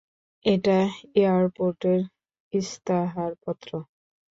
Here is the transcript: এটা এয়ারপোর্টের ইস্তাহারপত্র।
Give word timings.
এটা 0.45 0.77
এয়ারপোর্টের 1.15 1.99
ইস্তাহারপত্র। 2.53 3.71